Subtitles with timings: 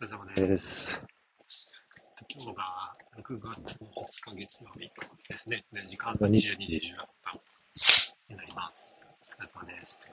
[0.00, 0.98] 疲れ様です。
[2.34, 4.90] 今日が6月の20日月曜日
[5.28, 5.62] ですね。
[5.74, 7.40] で時間が22時16分
[8.30, 8.96] になります。
[9.38, 10.10] お疲れ様です。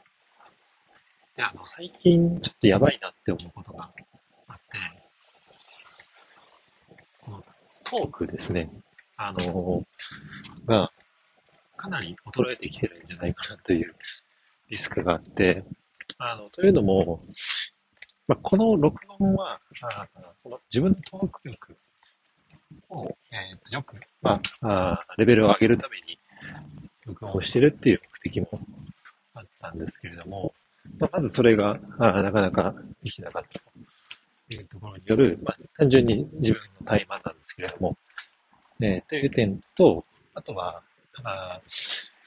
[1.38, 3.90] で、あの、最近ちょっとやばいなって思うことが
[4.50, 4.78] あって、
[7.22, 7.44] この
[7.86, 8.70] トークですね。
[9.16, 9.86] あの、
[10.66, 10.92] が、
[11.78, 13.96] かなり衰えてきてるんじゃないかなという
[14.68, 15.64] リスクがあって、
[16.18, 17.24] あの、というのも、
[18.28, 20.08] まあ、この録音は、あ
[20.44, 21.78] この自分のトーク力
[22.90, 26.20] を、えーよく、まあ、あレベルを上げるために
[27.06, 28.60] 録音をしてるっていう目的も
[29.34, 30.54] あったんですけれども、
[31.00, 37.98] まあ、まずそれがあなかなかできなかったというところによる、まあ、単純に自分の怠慢なんですけれども、
[38.82, 40.04] えーという点と、
[40.34, 40.82] あとは、
[41.24, 41.62] あ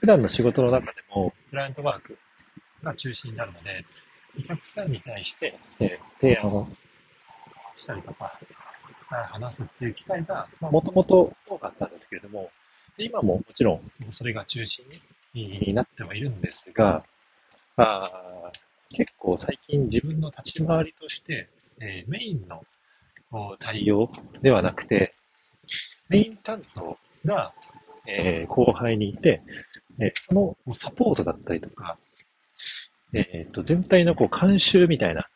[0.01, 2.17] 普段の仕事の中でも、クライアントワーク
[2.83, 3.85] が中心になるので、
[4.39, 6.69] お客さんに対して、えー提案を
[7.77, 8.39] したりとか、
[9.11, 12.51] あ話すっていう機会が、もともと多かったんですけれども、
[12.99, 14.85] で今ももちろんそれが中心
[15.33, 17.05] になってはいるんですが、
[17.77, 21.49] あー結構最近自分の立ち回りとして、
[21.81, 22.65] えーメインの
[23.59, 24.11] 対応
[24.43, 25.13] ではなくて、
[26.09, 27.55] メイン担当が、
[28.07, 29.43] えー後輩にいて、
[29.99, 31.97] えーそのサポートだったりとか、
[33.13, 35.27] えっと、全体のこう監修みたいな、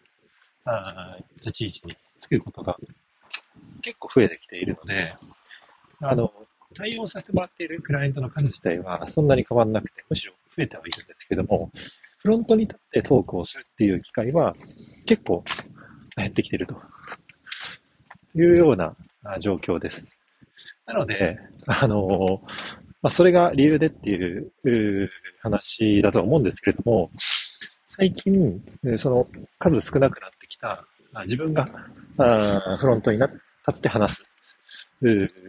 [0.65, 2.77] あー立ち位置につくことが
[3.83, 5.15] 結構増えてきているので、
[6.01, 6.33] あの、
[6.75, 11.71] 対応させてもらっているクライアントの数自体はそんなに変わらなくて、むしろ増えてはいるんですけども、
[12.19, 14.55] フロントに立ってトークをするっていう機会は
[15.07, 15.45] 結構
[16.17, 16.75] 減ってきていると
[18.35, 20.11] いうようなあ状況です。
[20.87, 22.43] なので、あの、
[23.03, 25.11] まあ、それが理由でっていう
[25.43, 27.11] 話だとは思うんですけれども、
[27.97, 28.61] 最近、
[28.99, 30.85] その数少なくなってきた、
[31.23, 31.65] 自分が
[32.19, 34.25] あフロントにな立って話す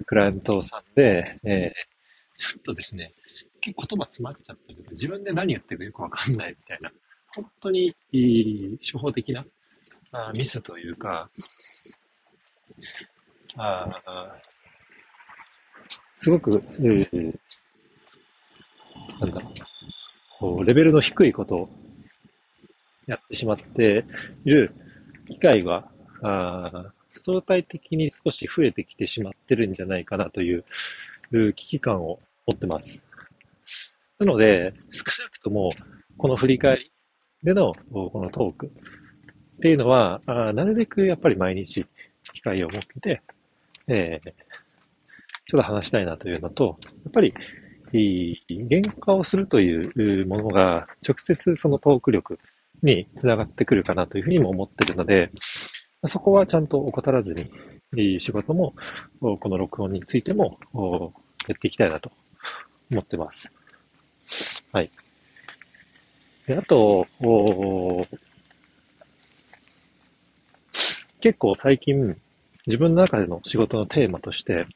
[0.05, 1.95] クライアントさんで、えー
[2.37, 3.13] ちょっとですね、
[3.61, 6.91] 結構言葉詰まっちゃってる自分で何言ってるかよくわかんないみたいな、
[7.33, 9.45] 本当にいい初歩的な
[10.11, 11.29] あミスというか、
[13.55, 13.89] あ
[16.17, 17.39] すごく、えー
[19.21, 19.53] なんだろう、
[20.37, 21.69] こうレベルの低いことを
[23.07, 24.05] やってしまって
[24.45, 24.73] いる
[25.27, 25.89] 機会は、
[27.23, 30.63] 相対的に少し増えてきてしまってるんじゃないかなという
[31.31, 33.03] 危機感を持ってます。
[34.19, 35.71] なので、少なくとも、
[36.17, 36.91] この振り返り
[37.43, 41.85] でのこのトークっていうのは、あなるべくやっぱり毎日
[42.33, 43.21] 機会を設けて、
[43.87, 44.55] えー
[45.47, 47.33] ちょっと話したいなというのと、やっぱり、
[47.93, 52.39] いい原価をするというものが直接そのトーク力
[52.83, 55.31] につながってくるかなというふうにも思ってるので、
[56.07, 57.49] そこはちゃんと怠らずに、
[57.97, 58.75] いい仕事も、
[59.19, 60.59] この録音についても
[61.47, 62.11] やっていきたいなと
[62.91, 63.51] 思ってます。
[64.71, 64.91] はい。
[66.47, 67.07] で、あと、
[71.21, 72.15] 結構最近
[72.67, 74.67] 自分の中での仕事のテーマとして、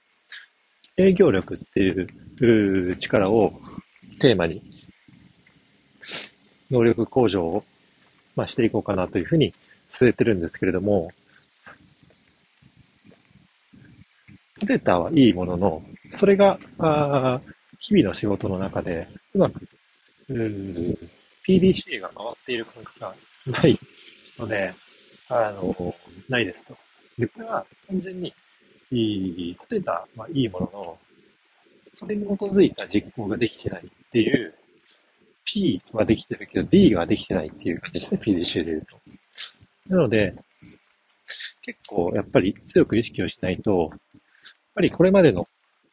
[0.98, 3.54] 営業力っていう力を
[4.20, 4.64] テーマに、
[6.72, 7.64] 能力向上を、
[8.36, 9.54] まあ、していこうかなというふうに
[9.92, 11.12] 据えてるんですけれども、
[14.66, 15.84] データはいいものの、
[16.18, 17.40] それが、あ
[17.80, 19.68] 日々の仕事の中で、うまく、
[21.48, 23.16] PDCA が回っている感覚が
[23.48, 23.80] ない
[24.38, 24.74] ので、
[25.30, 25.96] あの、
[26.28, 26.78] ないですと。
[27.18, 28.34] で、これは単純に、
[28.92, 30.98] いい、データはいいものの、
[31.96, 34.54] それに基づいた実行ができてないっていう、
[35.46, 38.98] P はできてるけど D ができてないっていう感じですね、PDCA で言うと。
[39.88, 40.36] なので、
[41.62, 44.00] 結構やっぱり強く意識をしないと、やっ
[44.76, 45.48] ぱりこれまでの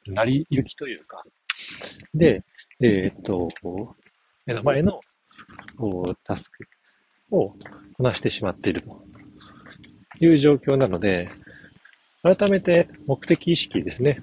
[0.06, 1.22] 成り行きというか、
[2.14, 2.44] で、
[2.80, 3.48] えーっと、
[4.44, 5.00] 目の前の
[6.24, 6.66] タスク
[7.30, 9.02] をこなしてしまっていると
[10.20, 11.28] いう状況なので、
[12.22, 14.20] 改めて目的意識ですね、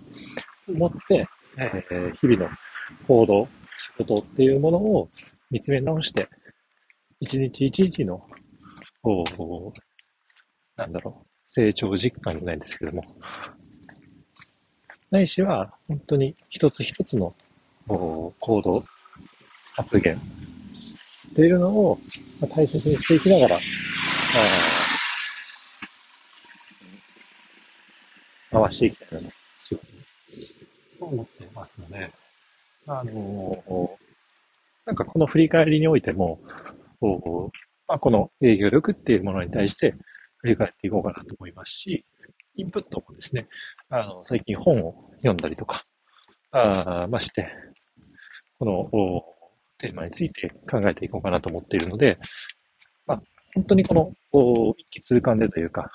[0.68, 1.28] 持って、
[1.58, 2.50] えー日々の
[3.08, 3.48] 行動、
[3.84, 5.10] 仕事っていうものを
[5.52, 6.30] 見つめ直して、
[7.20, 8.26] 一日一日の、
[9.02, 13.04] こうなんだろう、成長実感じゃないんですけども、
[15.12, 17.36] ないしは、本当に一つ一つの
[17.86, 18.86] こう行動、
[19.74, 22.00] 発言っていうのを
[22.56, 23.60] 大切にしていきながら、
[28.50, 29.36] 回していきたいなと、
[29.66, 29.86] 仕事
[31.00, 32.10] と思ってますので、
[32.88, 33.98] あの
[34.86, 36.40] なんかこの振り返りにおいても、
[37.00, 37.52] こ
[37.88, 39.96] まあ、この営業力っていうものに対して、
[40.38, 42.06] 振り返っていこうかなと思いますし、
[42.56, 43.48] インプットもですね、
[43.90, 45.86] あの、最近本を読んだりとか、
[46.52, 47.50] あまして、
[48.60, 49.24] この
[49.80, 52.20] テーマについて考えていこうかなと思っているので、
[53.08, 53.22] まあ、
[53.54, 55.92] 本当にこの一気通貫でというか、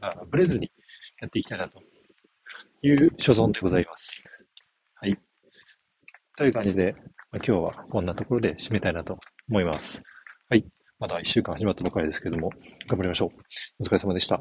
[0.00, 0.70] あブレずに
[1.20, 1.80] やっていきたいなと
[2.82, 4.24] いう所存でございます。
[6.36, 6.46] はい。
[6.46, 10.02] という感じで、まあ、今日はこんなところで締めたいなと思います。
[10.48, 10.66] はい。
[10.98, 12.50] まだ一週間始まったばかりですけども、
[12.88, 13.28] 頑張りましょう。
[13.80, 14.40] お疲れ様でした。